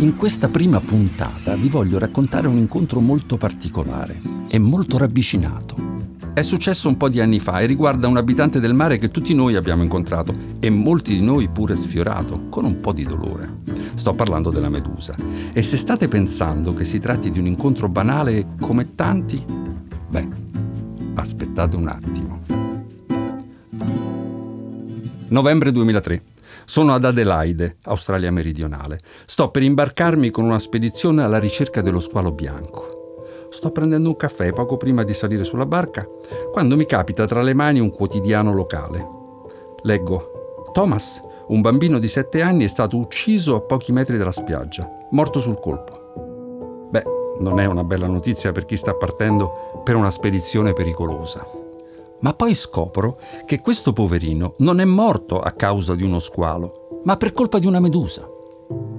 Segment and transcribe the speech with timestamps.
[0.00, 5.76] In questa prima puntata vi voglio raccontare un incontro molto particolare e molto ravvicinato.
[6.32, 9.34] È successo un po' di anni fa e riguarda un abitante del mare che tutti
[9.34, 13.58] noi abbiamo incontrato e molti di noi pure sfiorato, con un po' di dolore.
[13.94, 15.14] Sto parlando della Medusa.
[15.52, 19.44] E se state pensando che si tratti di un incontro banale come tanti,
[20.08, 20.28] beh,
[21.16, 22.40] aspettate un attimo.
[25.28, 26.29] Novembre 2003.
[26.70, 29.00] Sono ad Adelaide, Australia meridionale.
[29.26, 33.16] Sto per imbarcarmi con una spedizione alla ricerca dello squalo bianco.
[33.50, 36.06] Sto prendendo un caffè poco prima di salire sulla barca,
[36.52, 39.04] quando mi capita tra le mani un quotidiano locale.
[39.82, 44.88] Leggo: Thomas, un bambino di 7 anni, è stato ucciso a pochi metri dalla spiaggia,
[45.10, 46.86] morto sul colpo.
[46.88, 47.02] Beh,
[47.40, 51.44] non è una bella notizia per chi sta partendo per una spedizione pericolosa.
[52.22, 57.16] Ma poi scopro che questo poverino non è morto a causa di uno squalo, ma
[57.16, 58.28] per colpa di una medusa.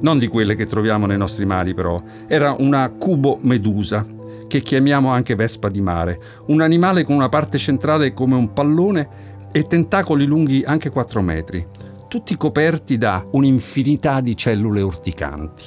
[0.01, 2.01] Non di quelle che troviamo nei nostri mari, però.
[2.27, 4.05] Era una cubo medusa,
[4.47, 9.09] che chiamiamo anche vespa di mare, un animale con una parte centrale come un pallone
[9.51, 11.65] e tentacoli lunghi anche 4 metri,
[12.07, 15.63] tutti coperti da un'infinità di cellule urticanti.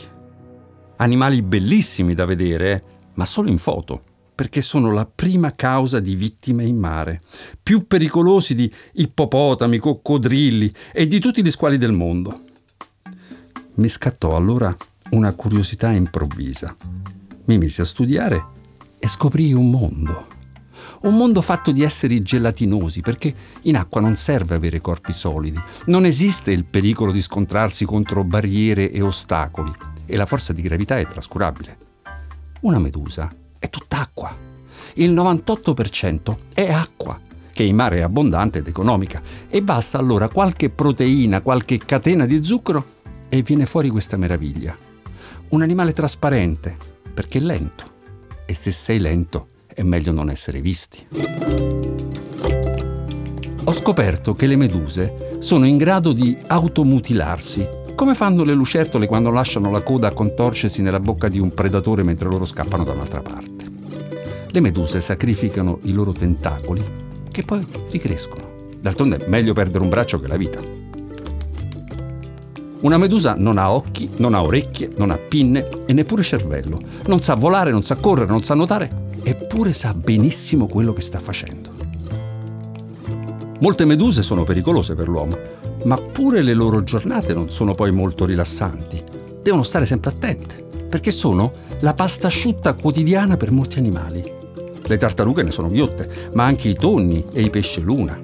[0.97, 2.82] Animali bellissimi da vedere, eh,
[3.14, 4.02] ma solo in foto
[4.34, 7.22] perché sono la prima causa di vittime in mare,
[7.62, 12.41] più pericolosi di ippopotami, coccodrilli e di tutti gli squali del mondo.
[13.74, 14.74] Mi scattò allora
[15.10, 16.76] una curiosità improvvisa.
[17.44, 18.44] Mi misi a studiare
[18.98, 20.26] e scoprì un mondo.
[21.02, 26.06] Un mondo fatto di esseri gelatinosi, perché in acqua non serve avere corpi solidi, non
[26.06, 29.70] esiste il pericolo di scontrarsi contro barriere e ostacoli,
[30.06, 31.76] e la forza di gravità è trascurabile.
[32.62, 33.30] Una medusa
[34.05, 34.36] acqua.
[34.94, 37.19] Il 98% è acqua,
[37.52, 42.44] che in mare è abbondante ed economica, e basta allora qualche proteina, qualche catena di
[42.44, 42.84] zucchero
[43.28, 44.77] e viene fuori questa meraviglia.
[45.48, 46.76] Un animale trasparente,
[47.12, 47.92] perché è lento.
[48.47, 51.06] E se sei lento è meglio non essere visti.
[53.65, 59.31] Ho scoperto che le meduse sono in grado di automutilarsi, come fanno le lucertole quando
[59.31, 63.53] lasciano la coda contorcersi nella bocca di un predatore mentre loro scappano da un'altra parte.
[64.54, 66.81] Le meduse sacrificano i loro tentacoli
[67.28, 68.69] che poi ricrescono.
[68.81, 70.60] D'altronde è meglio perdere un braccio che la vita.
[72.82, 76.78] Una medusa non ha occhi, non ha orecchie, non ha pinne e neppure cervello.
[77.06, 81.19] Non sa volare, non sa correre, non sa nuotare, eppure sa benissimo quello che sta
[81.19, 81.71] facendo.
[83.59, 85.36] Molte meduse sono pericolose per l'uomo,
[85.82, 89.03] ma pure le loro giornate non sono poi molto rilassanti.
[89.42, 91.50] Devono stare sempre attente, perché sono
[91.81, 94.42] la pasta asciutta quotidiana per molti animali.
[94.87, 98.19] Le tartarughe ne sono ghiotte, ma anche i tonni e i pesce luna.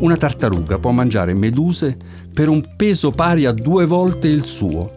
[0.00, 1.96] Una tartaruga può mangiare meduse
[2.32, 4.96] per un peso pari a due volte il suo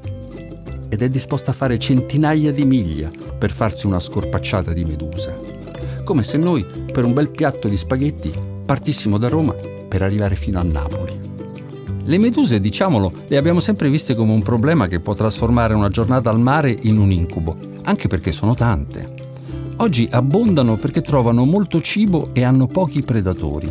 [0.89, 5.35] ed è disposta a fare centinaia di miglia per farsi una scorpacciata di medusa.
[6.03, 8.31] Come se noi, per un bel piatto di spaghetti,
[8.65, 9.53] partissimo da Roma
[9.87, 11.19] per arrivare fino a Napoli.
[12.05, 16.29] Le meduse, diciamolo, le abbiamo sempre viste come un problema che può trasformare una giornata
[16.29, 19.32] al mare in un incubo, anche perché sono tante.
[19.83, 23.69] Oggi abbondano perché trovano molto cibo e hanno pochi predatori.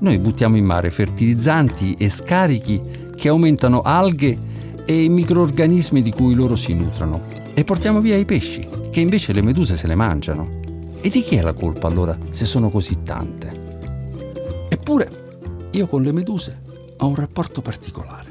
[0.00, 2.82] Noi buttiamo in mare fertilizzanti e scarichi
[3.16, 4.36] che aumentano alghe
[4.84, 7.22] e microorganismi di cui loro si nutrono
[7.54, 10.60] e portiamo via i pesci, che invece le meduse se le mangiano.
[11.00, 14.66] E di chi è la colpa allora se sono così tante?
[14.68, 16.60] Eppure io con le meduse
[16.98, 18.28] ho un rapporto particolare,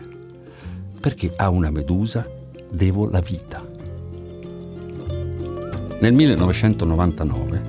[0.99, 2.29] perché a una medusa
[2.69, 3.60] devo la vita.
[6.01, 7.61] Nel 1999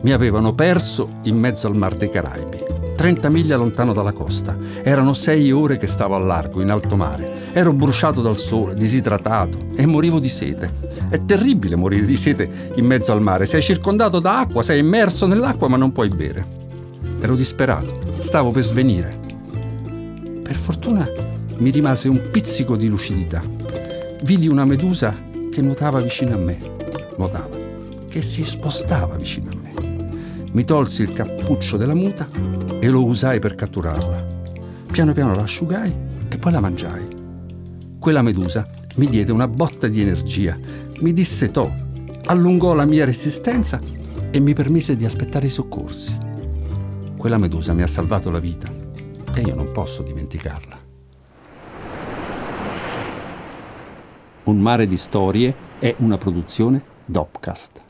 [0.00, 2.58] mi avevano perso in mezzo al Mar dei Caraibi,
[2.96, 4.56] 30 miglia lontano dalla costa.
[4.82, 7.52] Erano sei ore che stavo al largo, in alto mare.
[7.52, 10.72] Ero bruciato dal sole, disidratato e morivo di sete.
[11.10, 13.44] È terribile morire di sete in mezzo al mare.
[13.44, 16.42] Sei circondato da acqua, sei immerso nell'acqua ma non puoi bere.
[17.20, 19.14] Ero disperato, stavo per svenire.
[20.42, 21.06] Per fortuna
[21.58, 23.42] mi rimase un pizzico di lucidità.
[24.22, 25.14] Vidi una medusa
[25.50, 26.58] che nuotava vicino a me.
[27.18, 27.53] Nuotava
[28.14, 30.46] che si spostava vicino a me.
[30.52, 32.28] Mi tolsi il cappuccio della muta
[32.78, 34.24] e lo usai per catturarla.
[34.86, 35.92] Piano piano la asciugai
[36.28, 37.08] e poi la mangiai.
[37.98, 40.56] Quella medusa mi diede una botta di energia,
[41.00, 41.68] mi dissetò,
[42.26, 43.80] allungò la mia resistenza
[44.30, 46.16] e mi permise di aspettare i soccorsi.
[47.16, 48.72] Quella medusa mi ha salvato la vita
[49.34, 50.78] e io non posso dimenticarla.
[54.44, 57.83] Un mare di storie è una produzione Dopcast.